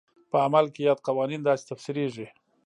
[0.29, 2.27] په عمل کې یاد قوانین داسې تفسیرېږي.